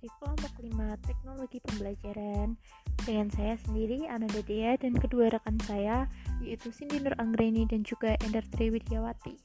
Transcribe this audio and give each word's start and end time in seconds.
dari 0.00 0.16
kelompok 0.16 0.52
5 0.64 1.04
Teknologi 1.04 1.58
Pembelajaran 1.60 2.56
dengan 3.04 3.28
saya 3.36 3.60
sendiri 3.68 4.08
Ananda 4.08 4.40
Dea 4.48 4.72
dan 4.80 4.96
kedua 4.96 5.28
rekan 5.28 5.60
saya 5.68 6.08
yaitu 6.40 6.72
Cindy 6.72 7.04
Nur 7.04 7.12
Anggreni 7.20 7.68
dan 7.68 7.84
juga 7.84 8.16
Ender 8.24 8.40
Triwidiawati. 8.48 9.36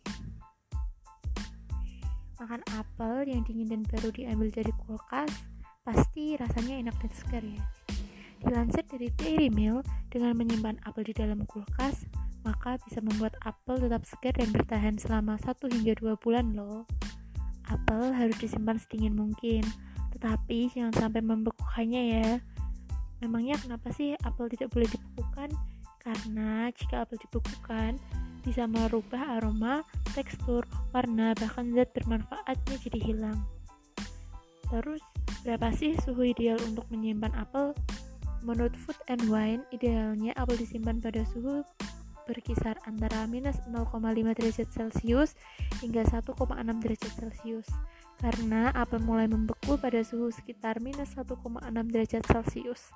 Makan 2.40 2.64
apel 2.72 3.36
yang 3.36 3.44
dingin 3.44 3.68
dan 3.68 3.84
baru 3.84 4.16
diambil 4.16 4.48
dari 4.48 4.72
kulkas 4.88 5.28
pasti 5.84 6.40
rasanya 6.40 6.88
enak 6.88 6.96
dan 7.04 7.12
segar 7.12 7.44
ya. 7.44 7.64
Dilansir 8.40 8.88
dari 8.88 9.12
Dairy 9.20 9.52
Mill, 9.52 9.84
dengan 10.08 10.40
menyimpan 10.40 10.80
apel 10.88 11.04
di 11.04 11.12
dalam 11.12 11.44
kulkas, 11.52 12.08
maka 12.48 12.80
bisa 12.88 13.04
membuat 13.04 13.36
apel 13.44 13.76
tetap 13.76 14.08
segar 14.08 14.32
dan 14.40 14.56
bertahan 14.56 14.96
selama 14.96 15.36
1 15.36 15.52
hingga 15.68 16.00
2 16.00 16.16
bulan 16.24 16.56
loh. 16.56 16.88
Apel 17.68 18.16
harus 18.16 18.38
disimpan 18.40 18.78
sedingin 18.78 19.18
mungkin, 19.18 19.66
tetapi 20.16 20.72
jangan 20.72 20.96
sampai 20.96 21.20
membekukannya 21.20 22.02
ya. 22.16 22.30
Memangnya 23.20 23.60
kenapa 23.60 23.92
sih 23.92 24.16
apel 24.24 24.48
tidak 24.48 24.72
boleh 24.72 24.88
dibekukan? 24.88 25.52
Karena 26.00 26.72
jika 26.72 27.04
apel 27.04 27.20
dibekukan, 27.20 28.00
bisa 28.46 28.70
merubah 28.70 29.42
aroma, 29.42 29.82
tekstur, 30.14 30.64
warna, 30.94 31.34
bahkan 31.36 31.74
zat 31.74 31.92
bermanfaatnya 31.98 32.76
jadi 32.80 33.00
hilang. 33.02 33.40
Terus, 34.70 35.02
berapa 35.42 35.74
sih 35.74 35.98
suhu 36.06 36.30
ideal 36.30 36.62
untuk 36.64 36.86
menyimpan 36.94 37.34
apel? 37.36 37.74
Menurut 38.46 38.78
Food 38.78 39.02
and 39.10 39.26
Wine, 39.26 39.66
idealnya 39.74 40.32
apel 40.38 40.62
disimpan 40.62 41.02
pada 41.02 41.26
suhu 41.26 41.66
berkisar 42.26 42.78
antara 42.90 43.24
minus 43.30 43.62
0,5 43.70 44.02
derajat 44.36 44.68
Celcius 44.74 45.38
hingga 45.80 46.04
1,6 46.06 46.36
derajat 46.82 47.14
Celcius 47.16 47.70
karena 48.20 48.72
apel 48.74 49.04
mulai 49.04 49.28
membeku 49.28 49.76
pada 49.78 50.02
suhu 50.02 50.32
sekitar 50.32 50.80
minus 50.80 51.14
1,6 51.16 51.38
derajat 51.92 52.24
Celcius. 52.26 52.92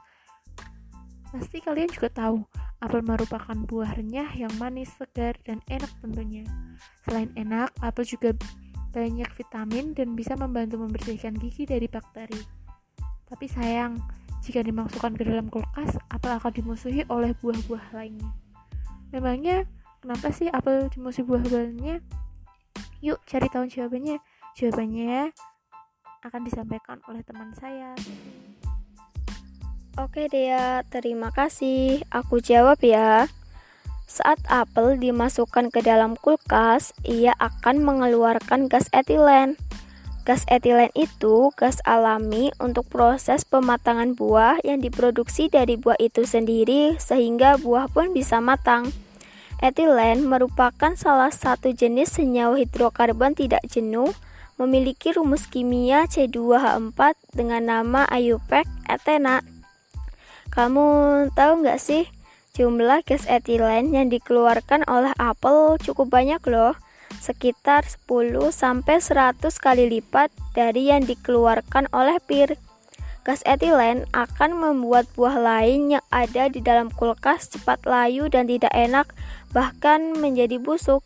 Pasti 1.30 1.61
kalian 1.61 1.94
juga 1.94 2.09
tahu, 2.09 2.41
apel 2.81 3.05
merupakan 3.05 3.53
buah 3.53 3.94
renyah 3.94 4.33
yang 4.33 4.49
manis, 4.58 4.89
segar, 4.97 5.38
dan 5.45 5.61
enak 5.69 5.91
tentunya. 6.02 6.41
Selain 7.05 7.30
enak, 7.38 7.69
apel 7.86 8.02
juga 8.02 8.33
banyak 8.89 9.30
vitamin 9.38 9.93
dan 9.93 10.17
bisa 10.17 10.33
membantu 10.33 10.81
membersihkan 10.81 11.38
gigi 11.38 11.69
dari 11.69 11.86
bakteri. 11.86 12.41
Tapi 13.30 13.45
sayang, 13.45 14.02
jika 14.41 14.66
dimasukkan 14.66 15.14
ke 15.14 15.23
dalam 15.27 15.53
kulkas, 15.53 16.02
apel 16.09 16.33
akan 16.33 16.49
dimusuhi 16.49 17.05
oleh 17.14 17.38
buah-buah 17.38 17.93
lainnya. 17.93 18.48
Memangnya 19.09 19.65
kenapa 20.02 20.29
sih 20.29 20.49
apel 20.49 20.89
dimusuhi 20.93 21.25
buah-buahnya? 21.25 22.02
Yuk 23.02 23.19
cari 23.25 23.47
tahu 23.49 23.65
jawabannya. 23.65 24.21
Jawabannya 24.53 25.33
akan 26.25 26.41
disampaikan 26.43 26.99
oleh 27.07 27.23
teman 27.23 27.55
saya. 27.55 27.95
Oke 29.97 30.31
Dea, 30.31 30.85
terima 30.87 31.33
kasih. 31.33 32.05
Aku 32.13 32.39
jawab 32.39 32.80
ya. 32.85 33.27
Saat 34.09 34.41
apel 34.49 34.97
dimasukkan 34.97 35.69
ke 35.69 35.85
dalam 35.85 36.17
kulkas, 36.17 36.97
ia 37.05 37.33
akan 37.37 37.85
mengeluarkan 37.85 38.65
gas 38.65 38.89
etilen. 38.89 39.53
Gas 40.30 40.45
etilen 40.45 40.94
itu 40.94 41.49
gas 41.58 41.81
alami 41.89 42.53
untuk 42.61 42.85
proses 42.85 43.41
pematangan 43.49 44.13
buah 44.13 44.61
yang 44.61 44.77
diproduksi 44.77 45.49
dari 45.49 45.73
buah 45.73 45.97
itu 45.97 46.21
sendiri 46.21 47.02
sehingga 47.02 47.58
buah 47.58 47.89
pun 47.89 48.13
bisa 48.13 48.38
matang. 48.38 48.94
Etilen 49.58 50.30
merupakan 50.30 50.94
salah 50.94 51.33
satu 51.33 51.73
jenis 51.73 52.13
senyawa 52.13 52.61
hidrokarbon 52.61 53.33
tidak 53.33 53.66
jenuh 53.73 54.13
memiliki 54.61 55.17
rumus 55.17 55.49
kimia 55.49 56.05
C2H4 56.05 57.17
dengan 57.33 57.65
nama 57.65 58.05
IUPAC 58.14 58.70
etena. 58.86 59.42
Kamu 60.54 60.86
tahu 61.33 61.65
nggak 61.65 61.81
sih 61.81 62.05
jumlah 62.54 63.02
gas 63.02 63.25
etilen 63.25 63.98
yang 63.98 64.14
dikeluarkan 64.14 64.86
oleh 64.86 65.09
apel 65.17 65.81
cukup 65.81 66.14
banyak 66.14 66.45
loh 66.45 66.77
sekitar 67.17 67.83
10 67.86 68.53
sampai 68.53 69.02
100 69.02 69.42
kali 69.58 69.89
lipat 69.89 70.30
dari 70.53 70.93
yang 70.93 71.02
dikeluarkan 71.03 71.89
oleh 71.89 72.21
pir. 72.21 72.61
Gas 73.25 73.43
etilen 73.43 74.08
akan 74.15 74.55
membuat 74.55 75.09
buah 75.14 75.37
lain 75.37 75.98
yang 75.98 76.05
ada 76.09 76.48
di 76.48 76.61
dalam 76.61 76.87
kulkas 76.93 77.52
cepat 77.52 77.83
layu 77.83 78.30
dan 78.31 78.45
tidak 78.45 78.71
enak, 78.73 79.11
bahkan 79.52 80.15
menjadi 80.17 80.58
busuk. 80.58 81.03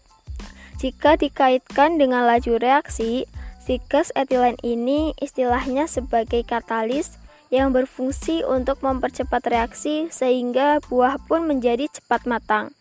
Jika 0.79 1.15
dikaitkan 1.15 1.95
dengan 1.95 2.27
laju 2.27 2.59
reaksi, 2.59 3.23
si 3.63 3.79
gas 3.87 4.11
etilen 4.19 4.59
ini 4.61 5.15
istilahnya 5.23 5.87
sebagai 5.87 6.43
katalis 6.43 7.15
yang 7.53 7.69
berfungsi 7.69 8.41
untuk 8.41 8.81
mempercepat 8.81 9.45
reaksi 9.45 10.09
sehingga 10.09 10.81
buah 10.89 11.21
pun 11.29 11.45
menjadi 11.45 11.85
cepat 11.87 12.25
matang. 12.25 12.73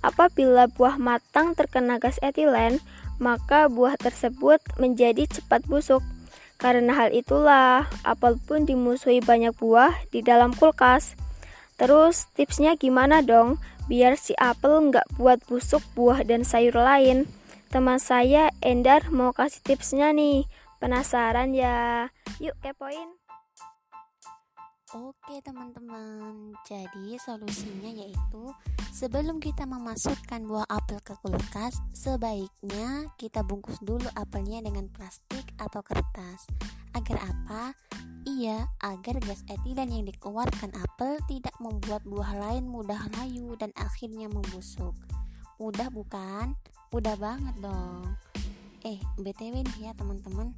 Apabila 0.00 0.70
buah 0.70 0.96
matang 0.96 1.58
terkena 1.58 1.98
gas 1.98 2.22
etilen, 2.22 2.78
maka 3.18 3.66
buah 3.66 3.98
tersebut 3.98 4.62
menjadi 4.78 5.26
cepat 5.26 5.66
busuk. 5.66 6.02
Karena 6.58 6.90
hal 6.94 7.14
itulah, 7.14 7.86
apel 8.02 8.38
pun 8.42 8.66
dimusuhi 8.66 9.22
banyak 9.22 9.54
buah 9.54 9.94
di 10.10 10.22
dalam 10.22 10.54
kulkas. 10.54 11.14
Terus 11.78 12.26
tipsnya 12.34 12.74
gimana 12.74 13.22
dong 13.22 13.62
biar 13.86 14.18
si 14.18 14.34
apel 14.34 14.90
nggak 14.90 15.06
buat 15.14 15.38
busuk 15.46 15.82
buah 15.94 16.26
dan 16.26 16.42
sayur 16.42 16.74
lain? 16.74 17.30
Teman 17.70 18.02
saya 18.02 18.50
Endar 18.58 19.06
mau 19.14 19.30
kasih 19.30 19.62
tipsnya 19.62 20.10
nih. 20.10 20.50
Penasaran 20.82 21.54
ya? 21.54 22.10
Yuk 22.42 22.54
kepoin. 22.62 23.27
Oke 24.96 25.44
teman-teman, 25.44 26.56
jadi 26.64 27.20
solusinya 27.20 27.92
yaitu 27.92 28.56
sebelum 28.88 29.36
kita 29.36 29.68
memasukkan 29.68 30.48
buah 30.48 30.64
apel 30.64 30.96
ke 31.04 31.12
kulkas, 31.20 31.76
sebaiknya 31.92 33.04
kita 33.20 33.44
bungkus 33.44 33.76
dulu 33.84 34.08
apelnya 34.16 34.64
dengan 34.64 34.88
plastik 34.88 35.44
atau 35.60 35.84
kertas. 35.84 36.48
Agar 36.96 37.20
apa? 37.20 37.76
Iya, 38.24 38.64
agar 38.80 39.20
gas 39.28 39.44
etilen 39.52 39.92
yang 39.92 40.08
dikeluarkan 40.08 40.72
apel 40.72 41.20
tidak 41.28 41.52
membuat 41.60 42.00
buah 42.08 42.48
lain 42.48 42.64
mudah 42.64 43.12
layu 43.20 43.60
dan 43.60 43.76
akhirnya 43.76 44.32
membusuk. 44.32 44.96
Mudah 45.60 45.92
bukan? 45.92 46.56
Mudah 46.96 47.12
banget 47.20 47.60
dong. 47.60 48.16
Eh, 48.88 48.96
BTW 49.20 49.68
nih 49.68 49.78
ya 49.84 49.92
teman-teman, 49.92 50.56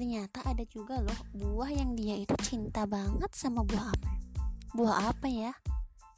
ternyata 0.00 0.40
ada 0.48 0.64
juga 0.64 0.96
loh 0.96 1.20
buah 1.36 1.76
yang 1.76 1.92
dia 1.92 2.16
itu 2.16 2.32
cinta 2.40 2.88
banget 2.88 3.28
sama 3.36 3.60
buah 3.60 3.92
apel 3.92 4.16
buah 4.72 5.12
apa 5.12 5.28
ya? 5.28 5.52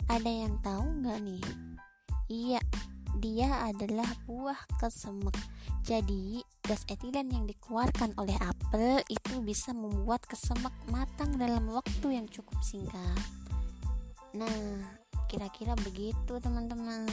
Ada 0.07 0.31
yang 0.31 0.55
tahu 0.63 1.03
nggak 1.03 1.19
nih? 1.19 1.43
Iya 2.31 2.63
dia 3.19 3.67
adalah 3.67 4.07
buah 4.31 4.55
kesemek. 4.79 5.35
Jadi 5.83 6.47
gas 6.63 6.87
etilen 6.87 7.27
yang 7.27 7.43
dikeluarkan 7.43 8.15
oleh 8.23 8.39
apel 8.39 9.03
itu 9.11 9.43
bisa 9.43 9.75
membuat 9.75 10.23
kesemek 10.31 10.71
matang 10.87 11.35
dalam 11.35 11.67
waktu 11.67 12.23
yang 12.23 12.31
cukup 12.31 12.63
singkat. 12.63 13.19
Nah 14.39 14.79
kira-kira 15.27 15.75
begitu 15.83 16.39
teman-teman 16.39 17.11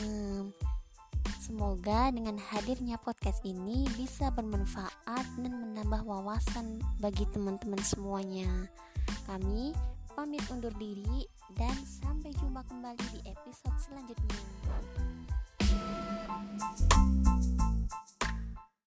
Semoga 1.38 2.10
dengan 2.10 2.42
hadirnya 2.42 2.98
podcast 2.98 3.46
ini 3.46 3.86
bisa 3.94 4.34
bermanfaat 4.34 5.26
dan 5.38 5.54
menambah 5.54 6.02
wawasan 6.02 6.82
bagi 6.98 7.30
teman-teman 7.30 7.78
semuanya. 7.86 8.50
Kami 9.30 9.78
pamit 10.18 10.42
undur 10.50 10.74
diri 10.82 11.30
dan 11.54 11.78
sampai 11.86 12.34
jumpa 12.42 12.66
kembali 12.66 13.06
di 13.14 13.22
episode 13.30 13.78
selanjutnya. 13.78 14.42